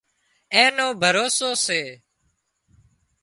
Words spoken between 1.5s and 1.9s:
سي